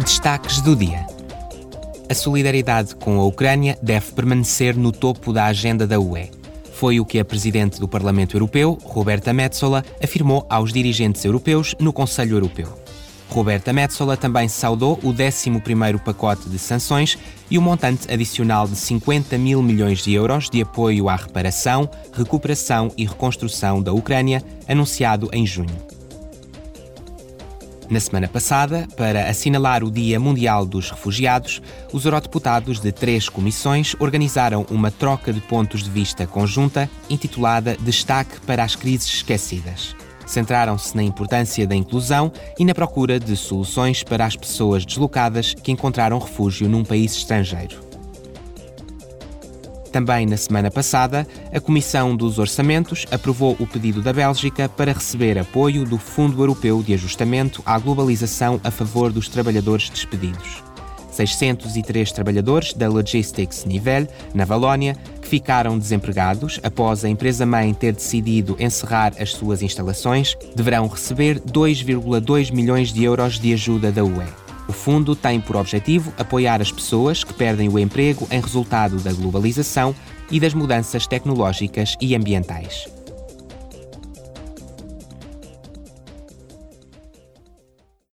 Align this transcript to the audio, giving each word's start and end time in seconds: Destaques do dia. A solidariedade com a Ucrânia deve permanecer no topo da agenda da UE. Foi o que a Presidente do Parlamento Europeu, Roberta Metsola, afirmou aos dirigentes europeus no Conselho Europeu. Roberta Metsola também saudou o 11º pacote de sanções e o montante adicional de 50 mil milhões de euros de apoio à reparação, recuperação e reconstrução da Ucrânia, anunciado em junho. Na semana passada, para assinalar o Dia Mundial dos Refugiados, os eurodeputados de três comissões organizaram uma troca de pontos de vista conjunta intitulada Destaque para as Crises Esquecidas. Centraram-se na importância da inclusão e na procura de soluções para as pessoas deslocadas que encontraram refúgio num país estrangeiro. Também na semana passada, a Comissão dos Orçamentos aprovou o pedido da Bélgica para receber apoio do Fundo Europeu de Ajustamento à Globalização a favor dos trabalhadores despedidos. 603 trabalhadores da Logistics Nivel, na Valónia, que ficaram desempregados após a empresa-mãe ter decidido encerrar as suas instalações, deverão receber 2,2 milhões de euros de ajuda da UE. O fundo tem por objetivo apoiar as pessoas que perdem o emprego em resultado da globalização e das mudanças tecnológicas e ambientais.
Destaques 0.00 0.60
do 0.60 0.76
dia. 0.76 1.04
A 2.08 2.14
solidariedade 2.14 2.94
com 2.94 3.18
a 3.18 3.24
Ucrânia 3.24 3.76
deve 3.82 4.12
permanecer 4.12 4.76
no 4.76 4.92
topo 4.92 5.32
da 5.32 5.46
agenda 5.46 5.88
da 5.88 5.98
UE. 5.98 6.30
Foi 6.72 7.00
o 7.00 7.04
que 7.04 7.18
a 7.18 7.24
Presidente 7.24 7.80
do 7.80 7.88
Parlamento 7.88 8.36
Europeu, 8.36 8.78
Roberta 8.84 9.32
Metsola, 9.32 9.84
afirmou 10.02 10.46
aos 10.48 10.72
dirigentes 10.72 11.24
europeus 11.24 11.74
no 11.80 11.92
Conselho 11.92 12.36
Europeu. 12.36 12.78
Roberta 13.28 13.72
Metsola 13.72 14.16
também 14.16 14.48
saudou 14.48 15.00
o 15.02 15.12
11º 15.12 15.98
pacote 15.98 16.48
de 16.48 16.58
sanções 16.60 17.18
e 17.50 17.58
o 17.58 17.62
montante 17.62 18.10
adicional 18.10 18.68
de 18.68 18.76
50 18.76 19.36
mil 19.36 19.60
milhões 19.60 20.02
de 20.02 20.14
euros 20.14 20.48
de 20.48 20.62
apoio 20.62 21.08
à 21.08 21.16
reparação, 21.16 21.90
recuperação 22.12 22.92
e 22.96 23.04
reconstrução 23.04 23.82
da 23.82 23.92
Ucrânia, 23.92 24.42
anunciado 24.68 25.28
em 25.32 25.44
junho. 25.44 25.97
Na 27.90 28.00
semana 28.00 28.28
passada, 28.28 28.86
para 28.98 29.30
assinalar 29.30 29.82
o 29.82 29.90
Dia 29.90 30.20
Mundial 30.20 30.66
dos 30.66 30.90
Refugiados, 30.90 31.62
os 31.90 32.04
eurodeputados 32.04 32.80
de 32.80 32.92
três 32.92 33.30
comissões 33.30 33.96
organizaram 33.98 34.66
uma 34.70 34.90
troca 34.90 35.32
de 35.32 35.40
pontos 35.40 35.82
de 35.82 35.88
vista 35.88 36.26
conjunta 36.26 36.90
intitulada 37.08 37.78
Destaque 37.80 38.40
para 38.42 38.62
as 38.62 38.76
Crises 38.76 39.08
Esquecidas. 39.08 39.96
Centraram-se 40.26 40.94
na 40.94 41.02
importância 41.02 41.66
da 41.66 41.74
inclusão 41.74 42.30
e 42.58 42.64
na 42.64 42.74
procura 42.74 43.18
de 43.18 43.34
soluções 43.34 44.02
para 44.02 44.26
as 44.26 44.36
pessoas 44.36 44.84
deslocadas 44.84 45.54
que 45.54 45.72
encontraram 45.72 46.18
refúgio 46.18 46.68
num 46.68 46.84
país 46.84 47.16
estrangeiro. 47.16 47.87
Também 49.92 50.26
na 50.26 50.36
semana 50.36 50.70
passada, 50.70 51.26
a 51.52 51.60
Comissão 51.60 52.14
dos 52.14 52.38
Orçamentos 52.38 53.06
aprovou 53.10 53.56
o 53.58 53.66
pedido 53.66 54.02
da 54.02 54.12
Bélgica 54.12 54.68
para 54.68 54.92
receber 54.92 55.38
apoio 55.38 55.84
do 55.84 55.98
Fundo 55.98 56.42
Europeu 56.42 56.82
de 56.82 56.92
Ajustamento 56.94 57.62
à 57.64 57.78
Globalização 57.78 58.60
a 58.62 58.70
favor 58.70 59.10
dos 59.10 59.28
trabalhadores 59.28 59.88
despedidos. 59.88 60.62
603 61.10 62.12
trabalhadores 62.12 62.72
da 62.72 62.88
Logistics 62.88 63.64
Nivel, 63.64 64.06
na 64.32 64.44
Valónia, 64.44 64.94
que 65.20 65.26
ficaram 65.26 65.76
desempregados 65.76 66.60
após 66.62 67.04
a 67.04 67.08
empresa-mãe 67.08 67.74
ter 67.74 67.92
decidido 67.92 68.56
encerrar 68.60 69.14
as 69.18 69.32
suas 69.32 69.62
instalações, 69.62 70.36
deverão 70.54 70.86
receber 70.86 71.40
2,2 71.40 72.52
milhões 72.52 72.92
de 72.92 73.02
euros 73.02 73.38
de 73.40 73.52
ajuda 73.52 73.90
da 73.90 74.04
UE. 74.04 74.47
O 74.68 74.72
fundo 74.72 75.16
tem 75.16 75.40
por 75.40 75.56
objetivo 75.56 76.12
apoiar 76.18 76.60
as 76.60 76.70
pessoas 76.70 77.24
que 77.24 77.32
perdem 77.32 77.68
o 77.68 77.78
emprego 77.78 78.28
em 78.30 78.40
resultado 78.40 78.98
da 78.98 79.12
globalização 79.12 79.94
e 80.30 80.38
das 80.38 80.52
mudanças 80.52 81.06
tecnológicas 81.06 81.96
e 82.00 82.14
ambientais. 82.14 82.97